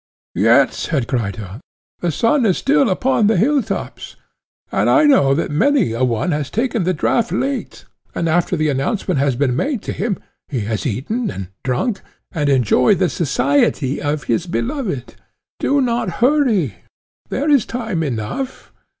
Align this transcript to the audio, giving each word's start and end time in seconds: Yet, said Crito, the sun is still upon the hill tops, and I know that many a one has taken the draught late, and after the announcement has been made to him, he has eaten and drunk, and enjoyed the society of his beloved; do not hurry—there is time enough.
Yet, 0.33 0.73
said 0.73 1.07
Crito, 1.07 1.59
the 1.99 2.11
sun 2.11 2.43
is 2.47 2.57
still 2.57 2.89
upon 2.89 3.27
the 3.27 3.37
hill 3.37 3.61
tops, 3.61 4.15
and 4.71 4.89
I 4.89 5.03
know 5.03 5.35
that 5.35 5.51
many 5.51 5.91
a 5.91 6.03
one 6.03 6.31
has 6.31 6.49
taken 6.49 6.85
the 6.85 6.93
draught 6.95 7.31
late, 7.31 7.85
and 8.15 8.27
after 8.27 8.55
the 8.57 8.69
announcement 8.69 9.19
has 9.19 9.35
been 9.35 9.55
made 9.55 9.83
to 9.83 9.93
him, 9.93 10.17
he 10.47 10.61
has 10.61 10.87
eaten 10.87 11.29
and 11.29 11.49
drunk, 11.61 12.01
and 12.31 12.49
enjoyed 12.49 12.97
the 12.97 13.09
society 13.09 14.01
of 14.01 14.23
his 14.23 14.47
beloved; 14.47 15.13
do 15.59 15.79
not 15.81 16.13
hurry—there 16.23 17.51
is 17.51 17.67
time 17.67 18.01
enough. 18.01 18.73